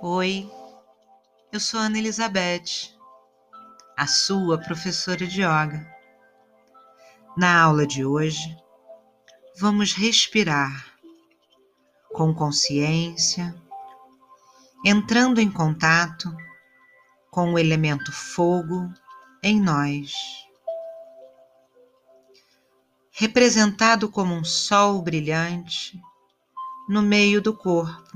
[0.00, 0.48] Oi,
[1.50, 2.94] eu sou Ana Elizabeth,
[3.96, 5.84] a sua professora de yoga.
[7.36, 8.56] Na aula de hoje,
[9.58, 10.94] vamos respirar
[12.12, 13.52] com consciência,
[14.84, 16.32] entrando em contato
[17.28, 18.88] com o elemento fogo
[19.42, 20.12] em nós,
[23.10, 26.00] representado como um sol brilhante
[26.88, 28.12] no meio do corpo.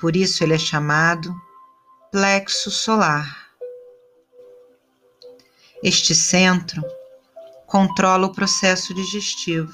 [0.00, 1.34] Por isso ele é chamado
[2.12, 3.50] plexo solar.
[5.82, 6.82] Este centro
[7.66, 9.72] controla o processo digestivo,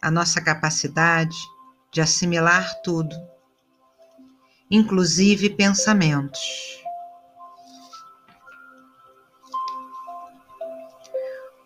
[0.00, 1.36] a nossa capacidade
[1.90, 3.16] de assimilar tudo,
[4.70, 6.82] inclusive pensamentos.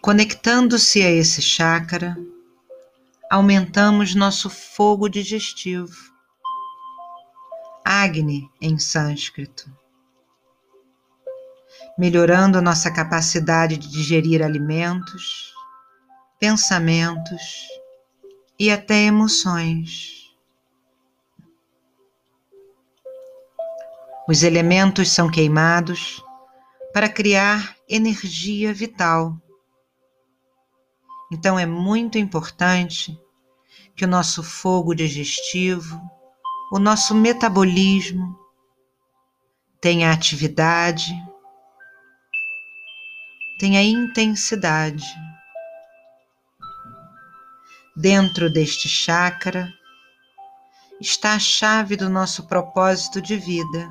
[0.01, 2.17] Conectando-se a esse chakra,
[3.31, 5.95] aumentamos nosso fogo digestivo,
[7.89, 9.71] Agni em sânscrito,
[11.97, 15.53] melhorando nossa capacidade de digerir alimentos,
[16.39, 17.67] pensamentos
[18.59, 20.35] e até emoções.
[24.29, 26.23] Os elementos são queimados
[26.93, 29.41] para criar energia vital
[31.31, 33.19] então é muito importante
[33.95, 36.01] que o nosso fogo digestivo,
[36.71, 38.39] o nosso metabolismo
[39.81, 41.15] tenha atividade,
[43.59, 45.07] tenha intensidade.
[47.97, 49.73] Dentro deste chakra
[51.01, 53.91] está a chave do nosso propósito de vida.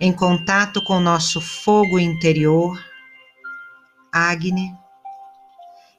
[0.00, 2.82] Em contato com nosso fogo interior,
[4.12, 4.74] Agni,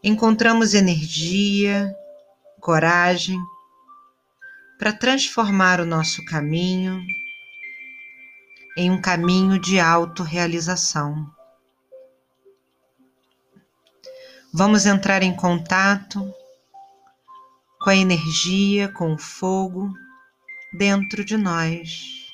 [0.04, 1.96] encontramos energia,
[2.60, 3.40] coragem
[4.78, 7.02] para transformar o nosso caminho
[8.78, 11.34] em um caminho de autorrealização.
[14.54, 16.34] Vamos entrar em contato
[17.80, 19.94] com a energia, com o fogo
[20.78, 22.26] dentro de nós.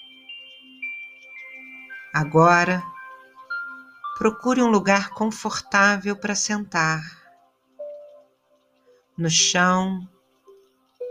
[2.13, 2.83] Agora,
[4.17, 7.01] procure um lugar confortável para sentar
[9.17, 10.07] no chão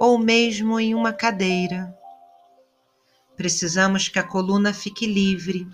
[0.00, 1.94] ou mesmo em uma cadeira.
[3.36, 5.68] Precisamos que a coluna fique livre.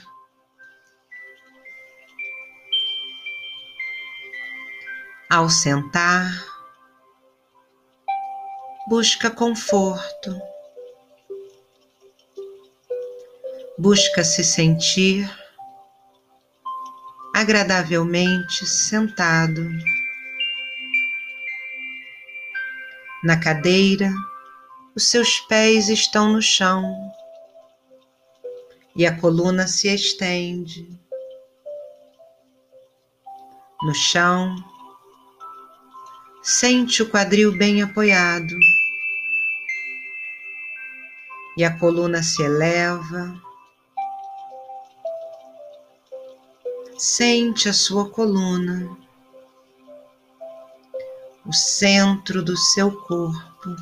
[5.30, 6.44] Ao sentar,
[8.88, 10.36] busca conforto,
[13.78, 15.30] busca se sentir
[17.32, 19.68] agradavelmente sentado.
[23.26, 24.14] Na cadeira,
[24.94, 27.12] os seus pés estão no chão
[28.94, 30.88] e a coluna se estende.
[33.82, 34.54] No chão,
[36.40, 38.54] sente o quadril bem apoiado
[41.56, 43.42] e a coluna se eleva.
[46.96, 48.96] Sente a sua coluna
[51.46, 53.76] o centro do seu corpo.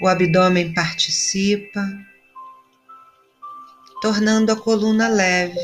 [0.00, 1.84] O abdômen participa,
[4.00, 5.58] tornando a coluna leve.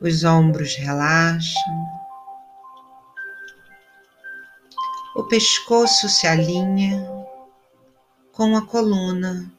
[0.00, 1.84] Os ombros relaxam.
[5.16, 7.04] O pescoço se alinha
[8.32, 9.50] com a coluna.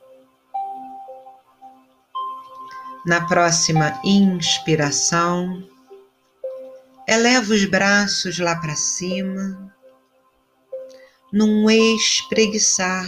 [3.06, 5.64] Na próxima inspiração,
[7.08, 9.72] eleva os braços lá para cima,
[11.32, 13.06] num espreguiçar.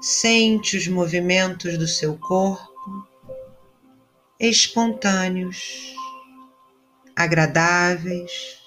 [0.00, 3.08] Sente os movimentos do seu corpo
[4.38, 5.96] espontâneos,
[7.16, 8.62] agradáveis.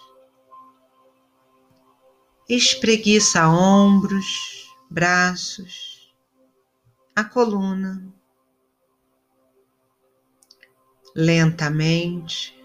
[2.49, 6.13] Espreguiça ombros, braços,
[7.15, 8.20] a coluna
[11.15, 12.57] lentamente,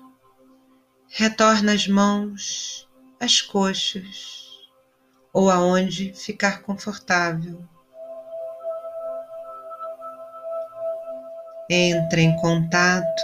[1.09, 2.89] retorna as mãos
[3.21, 4.47] às coxas
[5.33, 7.67] ou aonde ficar confortável.
[11.69, 13.23] Entra em contato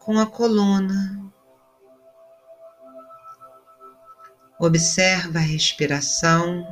[0.00, 1.16] com a coluna.
[4.58, 6.66] Observa a respiração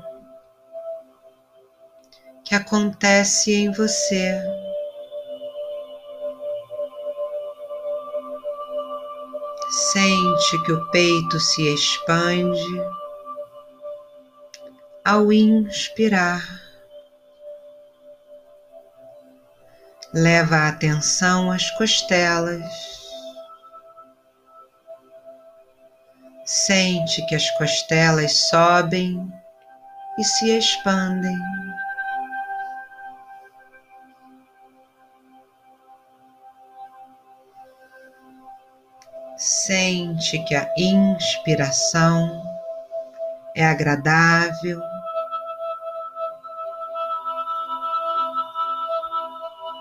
[2.45, 4.66] que acontece em você.
[9.77, 12.83] Sente que o peito se expande
[15.05, 16.43] ao inspirar.
[20.15, 22.65] Leva a atenção às costelas.
[26.47, 29.31] Sente que as costelas sobem
[30.19, 31.39] e se expandem.
[39.49, 42.43] Sente que a inspiração
[43.55, 44.81] é agradável.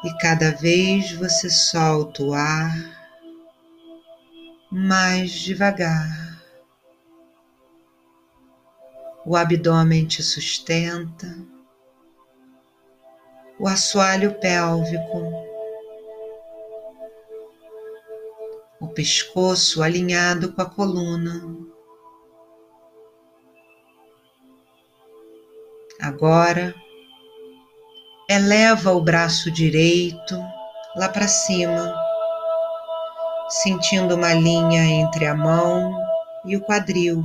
[0.04, 2.76] E cada vez você solta o ar
[4.72, 6.40] mais devagar.
[9.26, 11.36] O abdômen te sustenta,
[13.58, 15.45] o assoalho pélvico
[18.96, 21.46] pescoço alinhado com a coluna.
[26.02, 26.74] Agora,
[28.30, 30.36] eleva o braço direito
[30.96, 31.94] lá para cima,
[33.50, 35.94] sentindo uma linha entre a mão
[36.46, 37.22] e o quadril.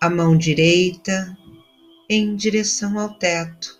[0.00, 1.36] A mão direita
[2.08, 3.78] em direção ao teto.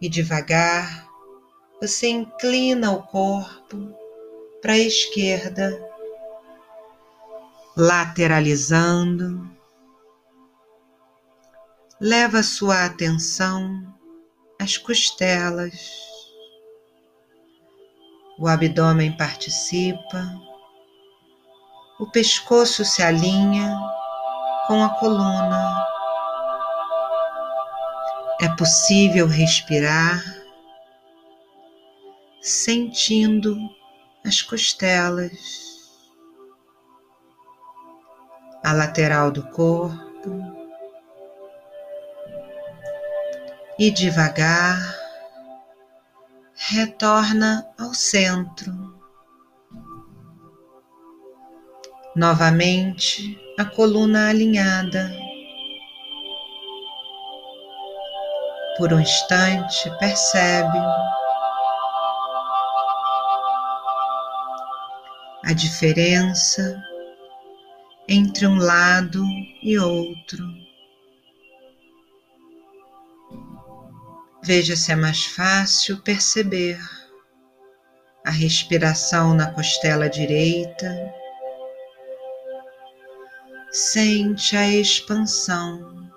[0.00, 1.08] E devagar,
[1.80, 3.97] você inclina o corpo
[4.60, 5.78] para a esquerda,
[7.76, 9.48] lateralizando.
[12.00, 13.82] Leva sua atenção
[14.60, 16.08] às costelas.
[18.38, 20.32] O abdômen participa,
[21.98, 23.76] o pescoço se alinha
[24.68, 25.86] com a coluna.
[28.40, 30.22] É possível respirar
[32.40, 33.58] sentindo
[34.28, 35.32] as costelas,
[38.62, 40.30] a lateral do corpo
[43.78, 44.78] e devagar
[46.54, 48.98] retorna ao centro.
[52.14, 55.10] Novamente a coluna alinhada.
[58.76, 60.78] Por um instante, percebe
[65.48, 66.78] a diferença
[68.06, 69.24] entre um lado
[69.62, 70.44] e outro.
[74.44, 76.78] Veja se é mais fácil perceber
[78.26, 81.14] a respiração na costela direita.
[83.72, 86.10] Sente a expansão,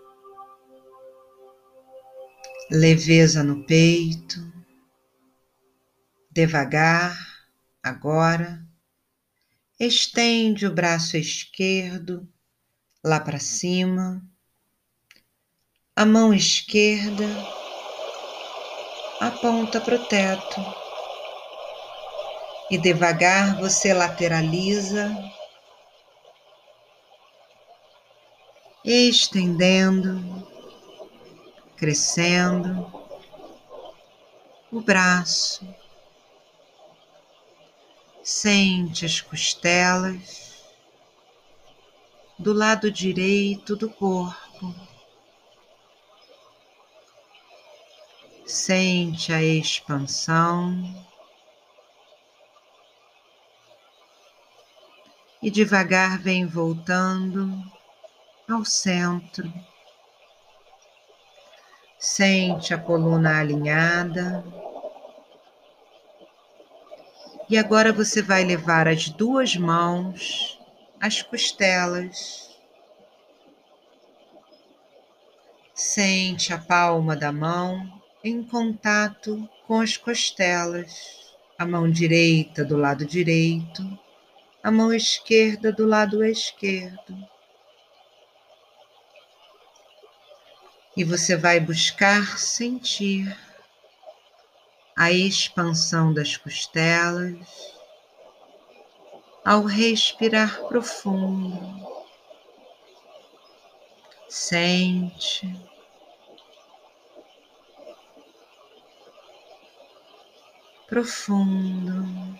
[2.70, 4.42] leveza no peito,
[6.30, 7.18] devagar,
[7.82, 8.70] agora
[9.84, 12.32] Estende o braço esquerdo
[13.04, 14.24] lá para cima,
[15.96, 17.26] a mão esquerda
[19.20, 20.62] aponta para o teto.
[22.70, 25.18] E devagar você lateraliza,
[28.86, 30.48] estendendo,
[31.76, 32.86] crescendo
[34.72, 35.81] o braço
[38.24, 40.64] Sente as costelas
[42.38, 44.76] do lado direito do corpo.
[48.46, 51.06] Sente a expansão
[55.42, 57.52] e devagar vem voltando
[58.48, 59.52] ao centro.
[61.98, 64.44] Sente a coluna alinhada.
[67.52, 70.58] E agora você vai levar as duas mãos
[71.02, 72.50] às costelas.
[75.74, 77.92] Sente a palma da mão
[78.24, 83.84] em contato com as costelas, a mão direita do lado direito,
[84.64, 87.18] a mão esquerda do lado esquerdo.
[90.96, 93.38] E você vai buscar sentir
[95.02, 97.36] a expansão das costelas
[99.44, 101.60] ao respirar profundo.
[104.30, 105.60] Sente.
[110.88, 112.40] Profundo.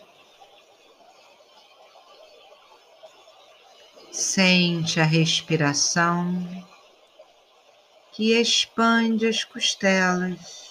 [4.12, 6.46] Sente a respiração
[8.12, 10.71] que expande as costelas.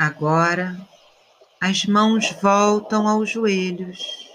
[0.00, 0.78] Agora,
[1.60, 4.30] as mãos voltam aos joelhos.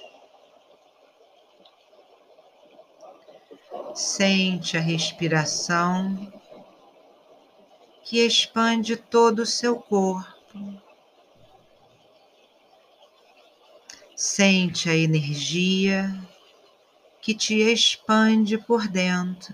[3.95, 6.33] Sente a respiração
[8.03, 10.81] que expande todo o seu corpo.
[14.17, 16.13] Sente a energia
[17.21, 19.53] que te expande por dentro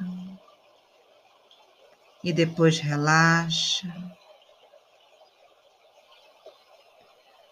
[2.23, 3.87] e depois relaxa.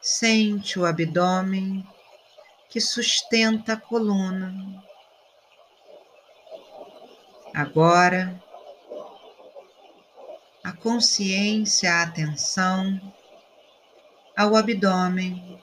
[0.09, 1.85] Sente o abdômen
[2.69, 4.55] que sustenta a coluna.
[7.53, 8.41] Agora,
[10.63, 13.01] a consciência, a atenção
[14.33, 15.61] ao abdômen.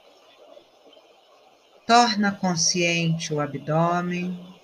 [1.87, 4.55] Torna consciente o abdômen,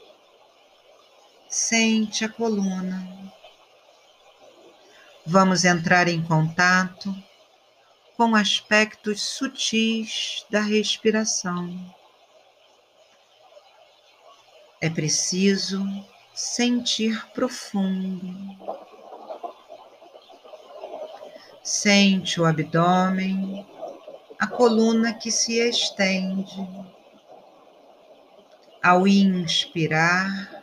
[1.49, 3.33] sente a coluna.
[5.25, 7.30] Vamos entrar em contato
[8.21, 11.75] com aspectos sutis da respiração.
[14.79, 15.83] É preciso
[16.35, 18.69] sentir profundo.
[21.65, 23.67] Sente o abdômen,
[24.39, 26.69] a coluna que se estende.
[28.83, 30.63] Ao inspirar,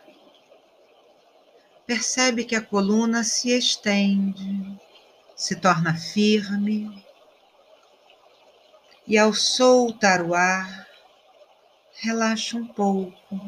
[1.84, 4.78] percebe que a coluna se estende,
[5.34, 7.07] se torna firme,
[9.08, 10.86] e ao soltar o ar,
[11.94, 13.40] relaxa um pouco.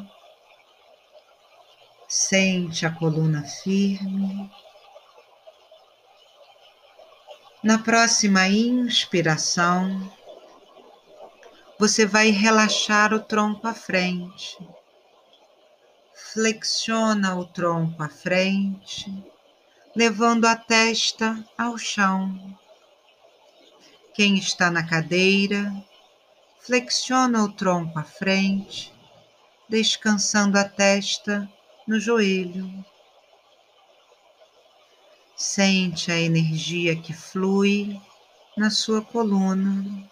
[2.09, 4.51] Sente a coluna firme.
[7.63, 10.11] Na próxima inspiração,
[11.79, 14.57] você vai relaxar o tronco à frente.
[16.33, 19.13] Flexiona o tronco à frente,
[19.95, 22.59] levando a testa ao chão.
[24.21, 25.75] Quem está na cadeira,
[26.59, 28.93] flexiona o tronco à frente,
[29.67, 31.51] descansando a testa
[31.89, 32.85] no joelho.
[35.35, 37.99] Sente a energia que flui
[38.59, 40.07] na sua coluna.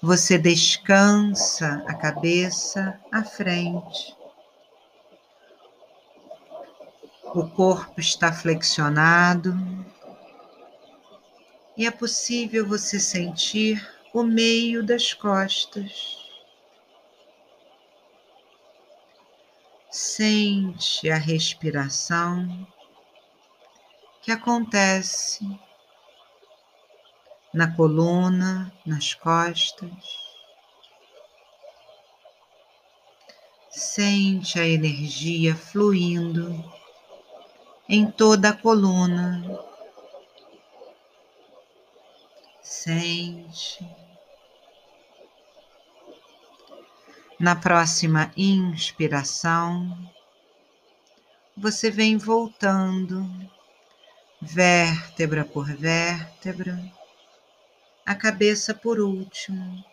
[0.00, 4.16] Você descansa a cabeça à frente.
[7.34, 9.52] O corpo está flexionado
[11.76, 16.24] e é possível você sentir o meio das costas.
[19.90, 22.66] Sente a respiração
[24.22, 25.46] que acontece
[27.52, 29.90] na coluna, nas costas.
[33.70, 36.64] Sente a energia fluindo
[37.88, 39.75] em toda a coluna.
[42.68, 43.88] Sente.
[47.38, 49.96] Na próxima inspiração,
[51.56, 53.24] você vem voltando,
[54.42, 56.76] vértebra por vértebra
[58.04, 59.84] a cabeça por último.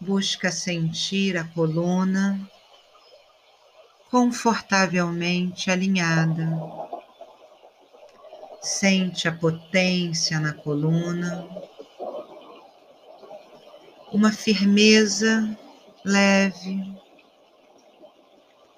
[0.00, 2.50] Busca sentir a coluna
[4.10, 6.99] confortavelmente alinhada.
[8.60, 11.48] Sente a potência na coluna,
[14.12, 15.56] uma firmeza
[16.04, 16.94] leve,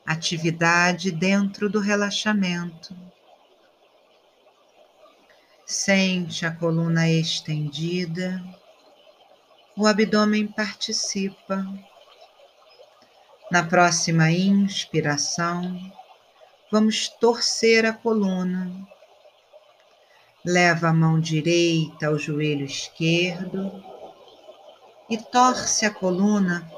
[0.07, 2.97] atividade dentro do relaxamento.
[5.67, 8.41] Sente a coluna estendida,
[9.77, 11.67] o abdômen participa.
[13.51, 15.93] Na próxima inspiração,
[16.71, 18.71] vamos torcer a coluna.
[20.45, 23.81] Leva a mão direita ao joelho esquerdo
[25.09, 26.69] e torce a coluna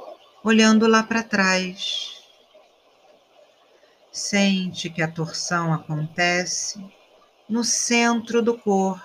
[0.42, 2.22] olhando lá para trás.
[4.12, 6.78] Sente que a torção acontece
[7.48, 9.02] no centro do corpo.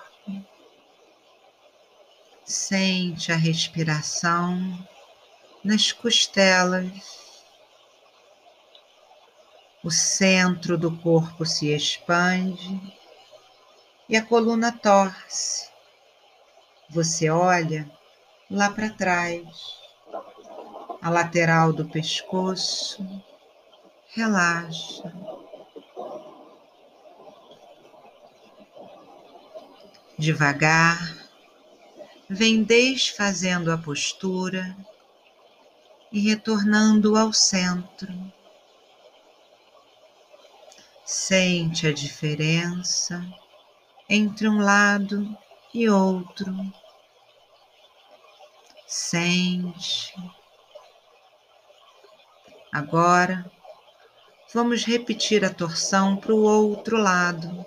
[2.44, 4.86] Sente a respiração
[5.64, 7.42] nas costelas.
[9.82, 12.99] O centro do corpo se expande
[14.10, 15.70] e a coluna torce.
[16.88, 17.88] Você olha
[18.50, 19.46] lá para trás,
[21.00, 23.08] a lateral do pescoço,
[24.08, 25.12] relaxa.
[30.18, 31.16] Devagar,
[32.28, 34.76] vem desfazendo a postura
[36.10, 38.12] e retornando ao centro.
[41.04, 43.24] Sente a diferença
[44.12, 45.38] entre um lado
[45.72, 46.52] e outro.
[48.84, 50.12] Sente.
[52.72, 53.48] Agora,
[54.52, 57.64] vamos repetir a torção para o outro lado.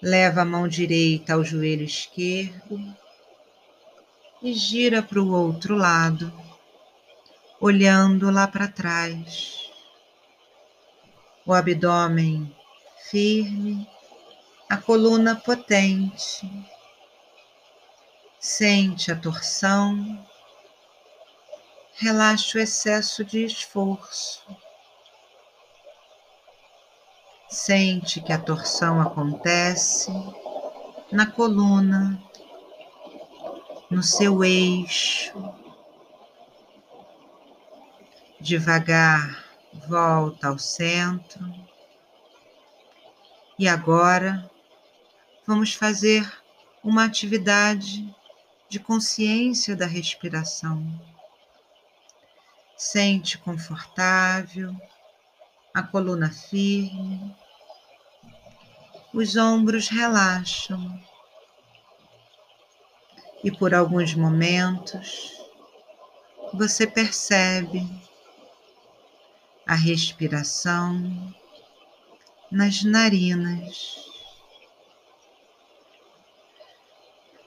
[0.00, 2.78] Leva a mão direita ao joelho esquerdo
[4.40, 6.32] e gira para o outro lado,
[7.60, 9.72] olhando lá para trás.
[11.44, 12.54] O abdômen
[13.10, 13.88] firme,
[14.68, 16.50] a coluna potente.
[18.38, 20.26] Sente a torção,
[21.94, 24.44] relaxa o excesso de esforço.
[27.48, 30.10] Sente que a torção acontece
[31.10, 32.20] na coluna,
[33.90, 35.32] no seu eixo.
[38.40, 39.44] Devagar,
[39.88, 41.54] volta ao centro.
[43.58, 44.50] E agora
[45.46, 46.30] vamos fazer
[46.82, 48.14] uma atividade
[48.68, 50.82] de consciência da respiração.
[52.76, 54.74] Sente confortável,
[55.72, 57.34] a coluna firme,
[59.12, 61.00] os ombros relaxam
[63.42, 65.32] e por alguns momentos
[66.52, 67.86] você percebe
[69.66, 71.34] a respiração
[72.50, 74.13] nas narinas.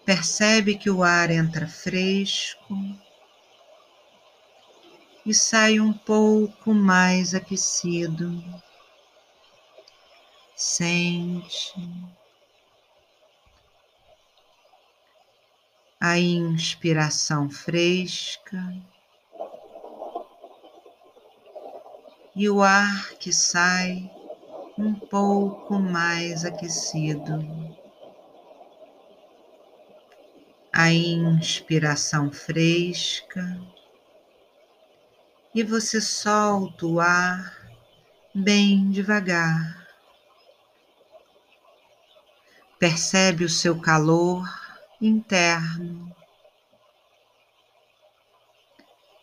[0.08, 2.74] Percebe que o ar entra fresco
[5.26, 8.42] e sai um pouco mais aquecido.
[10.56, 11.76] Sente
[16.00, 18.64] a inspiração fresca
[22.34, 24.10] e o ar que sai
[24.78, 27.67] um pouco mais aquecido.
[30.80, 33.60] A inspiração fresca
[35.52, 37.68] e você solta o ar
[38.32, 39.88] bem devagar.
[42.78, 44.48] Percebe o seu calor
[45.02, 46.16] interno.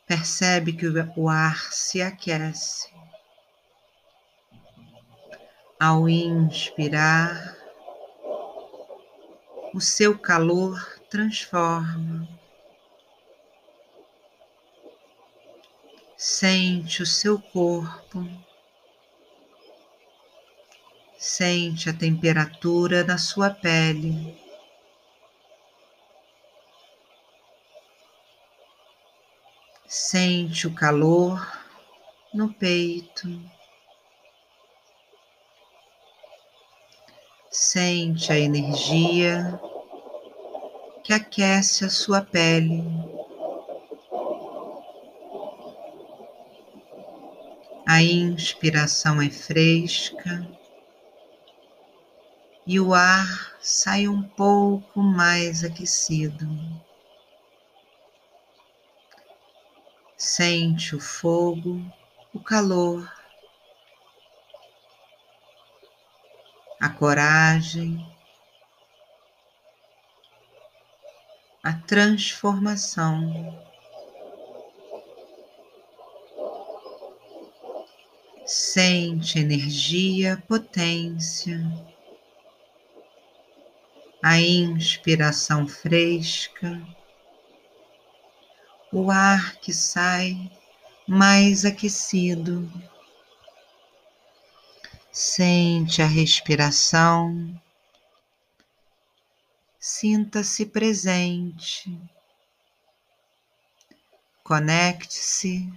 [0.08, 2.92] Percebe que o ar se aquece.
[5.78, 7.56] Ao inspirar,
[9.72, 12.28] o seu calor transforma.
[16.16, 18.26] Sente o seu corpo,
[21.16, 24.36] sente a temperatura da sua pele.
[29.86, 31.40] Sente o calor
[32.32, 33.40] no peito.
[37.52, 39.60] Sente a energia
[41.04, 42.82] que aquece a sua pele.
[47.86, 50.48] A inspiração é fresca
[52.66, 56.48] e o ar sai um pouco mais aquecido.
[60.16, 61.84] Sente o fogo,
[62.32, 63.12] o calor,
[66.80, 68.13] a coragem,
[71.64, 73.58] a transformação.
[78.44, 81.58] Sente energia, potência,
[84.22, 86.86] a inspiração fresca,
[88.92, 90.36] o ar que sai
[91.08, 92.70] mais aquecido.
[95.10, 97.58] Sente a respiração,
[99.86, 102.00] sinta-se presente,
[104.42, 105.70] conecte-se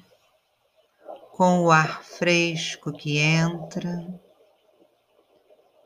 [1.34, 4.18] com o ar fresco que entra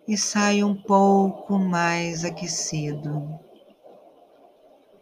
[0.07, 3.39] e sai um pouco mais aquecido.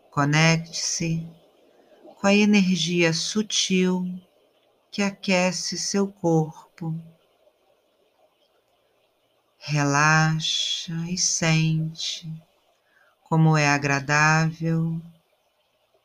[0.09, 1.29] Conecte-se
[2.15, 4.05] com a energia sutil
[4.89, 6.95] que aquece seu corpo.
[9.57, 12.48] Relaxa e sente
[13.29, 14.99] como é agradável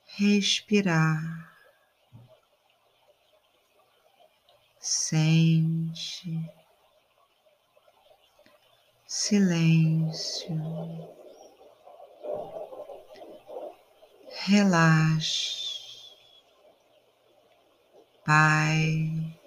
[0.04, 1.50] respirar.
[4.78, 6.38] Sente
[9.06, 10.54] silêncio,
[14.46, 15.64] relaxe,
[18.26, 19.38] Pai.